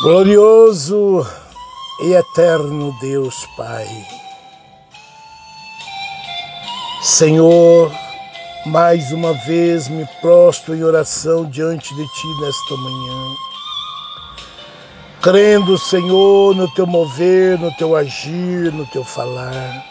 Glorioso 0.00 1.26
e 2.00 2.12
eterno 2.12 2.96
Deus 3.00 3.34
Pai, 3.56 3.88
Senhor, 7.02 7.90
mais 8.66 9.10
uma 9.10 9.32
vez 9.32 9.88
me 9.88 10.08
prostro 10.20 10.76
em 10.76 10.84
oração 10.84 11.50
diante 11.50 11.92
de 11.96 12.06
Ti 12.06 12.40
nesta 12.40 12.76
manhã, 12.76 13.34
crendo, 15.20 15.76
Senhor, 15.76 16.54
no 16.54 16.72
Teu 16.74 16.86
mover, 16.86 17.58
no 17.58 17.74
Teu 17.74 17.96
agir, 17.96 18.72
no 18.72 18.86
Teu 18.86 19.02
falar. 19.02 19.84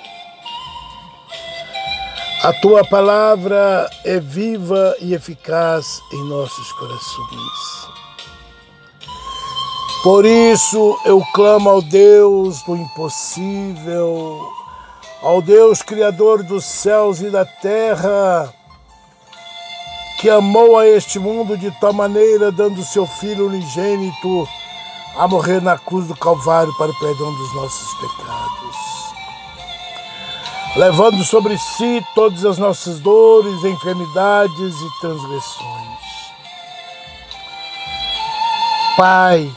A 2.44 2.54
Tua 2.62 2.86
palavra 2.86 3.90
é 4.06 4.22
viva 4.22 4.96
e 5.02 5.14
eficaz 5.14 6.02
em 6.14 6.30
nossos 6.30 6.72
corações. 6.72 7.78
Por 10.04 10.26
isso 10.26 10.98
eu 11.06 11.22
clamo 11.34 11.70
ao 11.70 11.82
Deus 11.82 12.62
do 12.62 12.76
impossível, 12.76 14.40
ao 15.22 15.42
Deus 15.42 15.82
Criador 15.82 16.44
dos 16.44 16.64
céus 16.66 17.20
e 17.20 17.30
da 17.30 17.44
terra, 17.44 18.54
que 20.20 20.30
amou 20.30 20.78
a 20.78 20.88
este 20.88 21.20
mundo 21.20 21.58
de 21.58 21.72
tal 21.80 21.94
maneira, 21.94 22.52
dando 22.52 22.84
seu 22.84 23.06
Filho 23.06 23.48
unigênito 23.48 24.48
a 25.18 25.28
morrer 25.28 25.62
na 25.62 25.78
cruz 25.78 26.08
do 26.08 26.16
Calvário 26.16 26.74
para 26.78 26.92
o 26.92 27.00
perdão 27.00 27.34
dos 27.34 27.56
nossos 27.56 27.94
pecados, 27.96 28.76
levando 30.76 31.24
sobre 31.24 31.58
si 31.58 32.06
todas 32.14 32.46
as 32.46 32.60
nossas 32.60 33.00
dores, 33.00 33.64
enfermidades 33.64 34.76
e 34.80 35.02
transgressões. 35.02 35.98
Pai, 38.96 39.52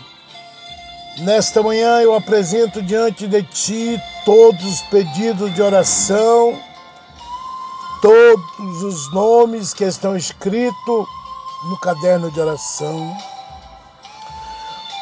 Nesta 1.21 1.63
manhã 1.63 2.01
eu 2.01 2.15
apresento 2.15 2.81
diante 2.81 3.27
de 3.27 3.43
Ti 3.43 4.01
todos 4.25 4.65
os 4.65 4.81
pedidos 4.83 5.55
de 5.55 5.61
oração, 5.61 6.59
todos 8.01 8.83
os 8.83 9.13
nomes 9.13 9.75
que 9.75 9.85
estão 9.85 10.17
escritos 10.17 11.07
no 11.69 11.79
caderno 11.81 12.31
de 12.31 12.41
oração, 12.41 13.15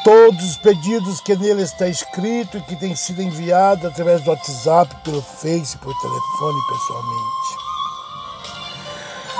todos 0.03 0.43
os 0.43 0.57
pedidos 0.57 1.21
que 1.21 1.37
nele 1.37 1.61
está 1.61 1.87
escrito 1.87 2.57
e 2.57 2.61
que 2.63 2.75
tem 2.75 2.93
sido 2.97 3.21
enviado 3.21 3.87
através 3.87 4.21
do 4.21 4.31
WhatsApp, 4.31 4.93
pelo 5.05 5.21
Face, 5.21 5.77
por 5.77 5.97
telefone 6.01 6.59
pessoalmente 6.67 7.68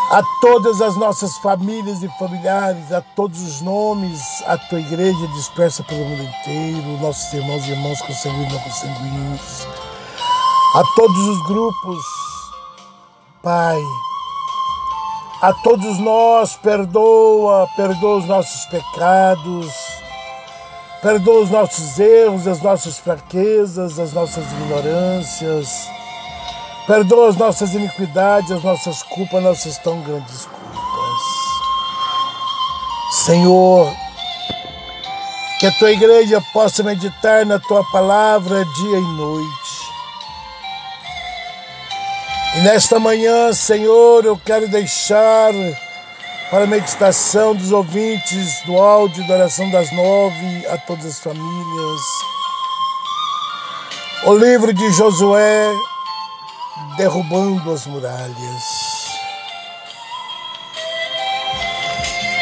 a 0.10 0.24
todas 0.42 0.82
as 0.82 0.96
nossas 0.96 1.38
famílias 1.38 2.02
e 2.02 2.10
familiares, 2.18 2.92
a 2.92 3.00
todos 3.16 3.42
os 3.42 3.62
nomes, 3.62 4.20
a 4.48 4.58
tua 4.58 4.80
igreja 4.80 5.28
dispersa 5.28 5.84
pelo 5.84 6.04
mundo 6.04 6.24
inteiro, 6.24 6.98
nossos 7.00 7.32
irmãos 7.32 7.64
e 7.68 7.72
irmãs 7.72 8.02
consanguíneos 8.02 8.50
e 8.50 8.56
não 8.56 8.60
consanguíneos, 8.64 9.68
a 10.76 10.84
todos 10.96 11.28
os 11.28 11.48
grupos, 11.48 12.04
Pai, 13.44 13.80
a 15.44 15.54
todos 15.54 16.00
nós, 16.00 16.56
perdoa, 16.56 17.70
perdoa 17.76 18.18
os 18.18 18.26
nossos 18.26 18.66
pecados, 18.66 19.72
perdoa 21.04 21.44
os 21.44 21.52
nossos 21.52 22.00
erros, 22.00 22.48
as 22.48 22.62
nossas 22.64 22.98
fraquezas, 22.98 24.00
as 24.00 24.12
nossas 24.12 24.44
ignorâncias 24.54 25.99
Perdoa 26.90 27.30
as 27.30 27.36
nossas 27.36 27.76
iniquidades, 27.76 28.50
as 28.50 28.64
nossas 28.64 29.04
culpas, 29.04 29.44
nossas 29.44 29.78
tão 29.78 30.02
grandes 30.02 30.46
culpas. 30.46 31.22
Senhor, 33.26 33.94
que 35.60 35.68
a 35.68 35.72
tua 35.74 35.92
igreja 35.92 36.42
possa 36.52 36.82
meditar 36.82 37.46
na 37.46 37.60
tua 37.60 37.84
palavra 37.92 38.66
dia 38.66 38.98
e 38.98 39.02
noite. 39.02 39.92
E 42.56 42.62
nesta 42.62 43.00
manhã, 43.00 43.54
Senhor, 43.54 44.26
eu 44.26 44.36
quero 44.44 44.68
deixar 44.68 45.54
para 46.50 46.64
a 46.64 46.68
meditação 46.68 47.54
dos 47.54 47.72
ouvintes 47.72 48.64
do 48.66 48.76
áudio 48.80 49.28
da 49.28 49.36
oração 49.36 49.70
das 49.70 49.92
nove 49.92 50.66
a 50.72 50.78
todas 50.80 51.06
as 51.06 51.20
famílias. 51.20 52.02
O 54.26 54.34
livro 54.34 54.74
de 54.74 54.92
Josué, 54.94 55.72
derrubando 56.98 57.72
as 57.72 57.86
muralhas. 57.86 59.10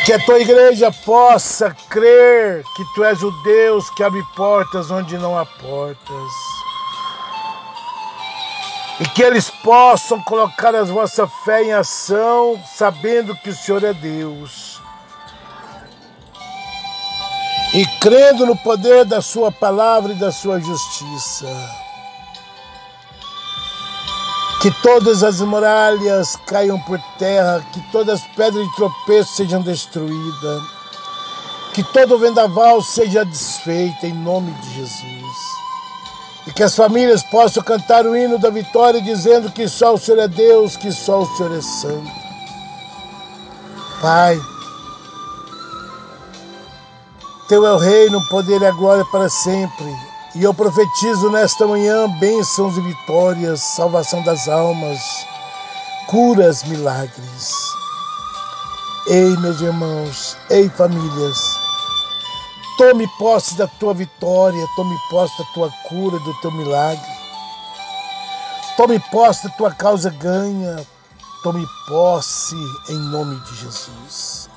Que 0.06 0.14
a 0.14 0.20
tua 0.26 0.40
igreja 0.40 0.92
possa 0.92 1.76
crer 1.90 2.64
que 2.76 2.86
tu 2.96 3.04
és 3.04 3.22
o 3.22 3.32
Deus 3.44 3.90
que 3.90 4.04
abre 4.04 4.24
portas 4.36 4.90
onde 4.90 5.18
não 5.18 5.38
há 5.38 5.46
portas. 5.46 6.32
E 9.00 9.06
que 9.10 9.22
eles 9.22 9.50
possam 9.50 10.22
colocar 10.24 10.74
a 10.74 10.84
vossa 10.84 11.28
fé 11.28 11.64
em 11.64 11.74
ação, 11.74 12.60
sabendo 12.74 13.36
que 13.36 13.50
o 13.50 13.56
Senhor 13.56 13.84
é 13.84 13.94
Deus. 13.94 14.82
E 17.74 17.86
crendo 18.00 18.46
no 18.46 18.58
poder 18.58 19.06
da 19.06 19.22
Sua 19.22 19.52
palavra 19.52 20.14
e 20.14 20.16
da 20.16 20.32
Sua 20.32 20.60
justiça 20.60 21.48
que 24.68 24.82
todas 24.82 25.24
as 25.24 25.40
muralhas 25.40 26.36
caiam 26.46 26.78
por 26.82 27.00
terra, 27.18 27.66
que 27.72 27.80
todas 27.90 28.20
as 28.20 28.28
pedras 28.36 28.68
de 28.68 28.76
tropeço 28.76 29.34
sejam 29.34 29.62
destruídas, 29.62 30.62
que 31.74 31.82
todo 31.94 32.20
vendaval 32.20 32.82
seja 32.82 33.24
desfeito 33.24 34.06
em 34.06 34.12
nome 34.12 34.52
de 34.52 34.74
Jesus. 34.74 35.38
E 36.48 36.52
que 36.52 36.64
as 36.64 36.76
famílias 36.76 37.24
possam 37.24 37.64
cantar 37.64 38.06
o 38.06 38.14
hino 38.14 38.38
da 38.38 38.50
vitória 38.50 39.02
dizendo 39.02 39.50
que 39.54 39.70
só 39.70 39.94
o 39.94 39.98
Senhor 39.98 40.20
é 40.20 40.28
Deus, 40.28 40.76
que 40.76 40.92
só 40.92 41.22
o 41.22 41.38
Senhor 41.38 41.56
é 41.56 41.62
santo. 41.62 42.12
Pai, 44.02 44.38
Teu 47.48 47.66
é 47.66 47.72
o 47.72 47.78
reino, 47.78 48.18
o 48.18 48.28
poder 48.28 48.62
e 48.62 48.66
a 48.66 48.72
glória 48.72 49.06
para 49.06 49.30
sempre. 49.30 49.96
E 50.40 50.44
eu 50.44 50.54
profetizo 50.54 51.32
nesta 51.32 51.66
manhã 51.66 52.08
bênçãos 52.20 52.78
e 52.78 52.82
vitórias, 52.82 53.60
salvação 53.60 54.22
das 54.22 54.48
almas, 54.48 55.00
curas, 56.06 56.64
milagres. 56.64 57.52
Ei, 59.08 59.36
meus 59.38 59.60
irmãos, 59.62 60.38
ei, 60.52 60.70
famílias, 60.70 61.40
tome 62.78 63.08
posse 63.18 63.56
da 63.56 63.66
tua 63.66 63.96
vitória, 63.96 64.64
tome 64.76 64.96
posse 65.10 65.36
da 65.40 65.46
tua 65.56 65.72
cura, 65.90 66.20
do 66.20 66.34
teu 66.36 66.52
milagre. 66.52 67.18
Tome 68.76 69.00
posse 69.12 69.46
da 69.46 69.50
tua 69.56 69.72
causa 69.72 70.12
ganha, 70.12 70.86
tome 71.42 71.66
posse 71.88 72.56
em 72.90 73.00
nome 73.10 73.40
de 73.40 73.56
Jesus. 73.56 74.52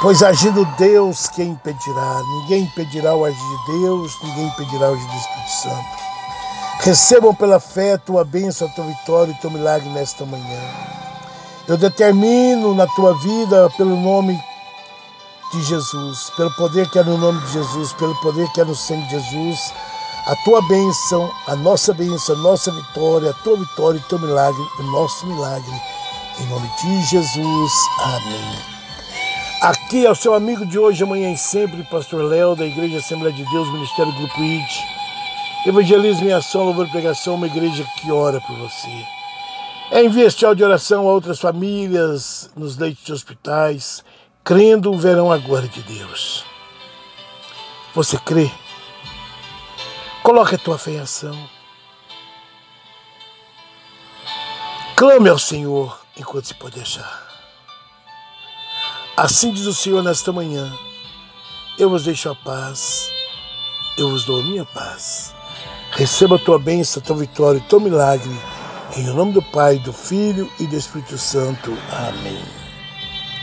Pois 0.00 0.22
agindo 0.22 0.64
Deus, 0.78 1.28
quem 1.28 1.50
impedirá? 1.50 2.22
Ninguém 2.22 2.62
impedirá 2.62 3.14
o 3.14 3.22
agir 3.22 3.36
de 3.36 3.80
Deus, 3.80 4.16
ninguém 4.22 4.46
impedirá 4.46 4.90
o 4.90 4.94
agir 4.94 5.06
do 5.06 5.16
Espírito 5.16 5.50
Santo. 5.62 6.10
Recebam 6.80 7.34
pela 7.34 7.60
fé 7.60 7.92
a 7.92 7.98
tua 7.98 8.24
bênção, 8.24 8.66
a 8.66 8.70
tua 8.70 8.86
vitória 8.86 9.30
e 9.30 9.34
o 9.34 9.40
teu 9.42 9.50
milagre 9.50 9.90
nesta 9.90 10.24
manhã. 10.24 10.60
Eu 11.68 11.76
determino 11.76 12.74
na 12.74 12.86
tua 12.86 13.12
vida, 13.18 13.68
pelo 13.76 13.94
nome 13.94 14.42
de 15.52 15.62
Jesus, 15.64 16.30
pelo 16.34 16.50
poder 16.52 16.88
que 16.88 16.98
é 16.98 17.04
no 17.04 17.18
nome 17.18 17.38
de 17.42 17.52
Jesus, 17.52 17.92
pelo 17.92 18.14
poder 18.22 18.50
que 18.52 18.62
é 18.62 18.64
no 18.64 18.74
sangue 18.74 19.04
de 19.04 19.20
Jesus, 19.20 19.74
a 20.26 20.34
tua 20.44 20.66
bênção, 20.66 21.30
a 21.46 21.54
nossa 21.56 21.92
bênção, 21.92 22.36
a 22.36 22.38
nossa 22.38 22.72
vitória, 22.72 23.30
a 23.30 23.34
tua 23.44 23.58
vitória 23.58 23.98
e 23.98 24.00
o 24.00 24.08
teu 24.08 24.18
milagre, 24.18 24.62
o 24.78 24.82
nosso 24.84 25.26
milagre. 25.26 25.82
Em 26.40 26.46
nome 26.46 26.70
de 26.80 27.02
Jesus. 27.04 27.72
Amém. 28.00 28.79
Aqui 29.60 30.06
é 30.06 30.10
o 30.10 30.14
seu 30.14 30.32
amigo 30.32 30.64
de 30.64 30.78
hoje, 30.78 31.04
amanhã 31.04 31.30
e 31.30 31.36
sempre, 31.36 31.84
Pastor 31.84 32.24
Léo, 32.24 32.56
da 32.56 32.64
Igreja 32.64 32.96
Assembleia 32.96 33.34
de 33.34 33.44
Deus, 33.44 33.70
Ministério 33.70 34.10
Grupo 34.14 34.42
ID. 34.42 34.70
Evangelismo 35.66 36.26
em 36.26 36.32
ação, 36.32 36.64
louvor 36.64 36.86
e 36.86 36.90
pregação, 36.90 37.34
uma 37.34 37.46
igreja 37.46 37.84
que 37.98 38.10
ora 38.10 38.40
por 38.40 38.56
você. 38.56 39.06
Envie 39.92 40.22
este 40.22 40.46
áudio 40.46 40.64
de 40.64 40.64
oração 40.64 41.06
a 41.06 41.12
outras 41.12 41.38
famílias 41.38 42.50
nos 42.56 42.78
leitos 42.78 43.04
de 43.04 43.12
hospitais, 43.12 44.02
crendo 44.42 44.96
verão 44.96 45.30
a 45.30 45.36
glória 45.36 45.68
de 45.68 45.82
Deus. 45.82 46.42
Você 47.94 48.16
crê? 48.16 48.50
Coloque 50.22 50.54
a 50.54 50.58
tua 50.58 50.78
fé 50.78 50.92
em 50.92 51.00
ação. 51.00 51.36
Clame 54.96 55.28
ao 55.28 55.38
Senhor 55.38 56.00
enquanto 56.16 56.46
se 56.46 56.54
pode 56.54 56.80
achar. 56.80 57.29
Assim 59.20 59.52
diz 59.52 59.66
o 59.66 59.74
Senhor 59.74 60.02
nesta 60.02 60.32
manhã: 60.32 60.72
Eu 61.78 61.90
vos 61.90 62.04
deixo 62.04 62.30
a 62.30 62.34
paz, 62.34 63.10
eu 63.98 64.08
vos 64.08 64.24
dou 64.24 64.40
a 64.40 64.42
minha 64.42 64.64
paz. 64.64 65.34
Receba 65.90 66.36
a 66.36 66.38
tua 66.38 66.58
bênção, 66.58 67.02
a 67.02 67.04
tua 67.04 67.16
vitória, 67.16 67.60
o 67.60 67.68
teu 67.68 67.78
milagre. 67.78 68.30
Em 68.96 69.04
nome 69.04 69.32
do 69.32 69.42
Pai, 69.42 69.78
do 69.80 69.92
Filho 69.92 70.50
e 70.58 70.66
do 70.66 70.74
Espírito 70.74 71.18
Santo. 71.18 71.76
Amém. 71.92 72.59